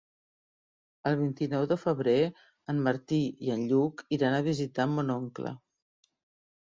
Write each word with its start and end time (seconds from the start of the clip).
El 1.09 1.17
vint-i-nou 1.17 1.67
de 1.73 1.77
febrer 1.81 2.15
en 2.75 2.81
Martí 2.89 3.21
i 3.49 3.55
en 3.59 3.63
Lluc 3.73 4.05
iran 4.21 4.39
a 4.39 4.43
visitar 4.51 4.89
mon 4.95 5.15
oncle. 5.21 5.57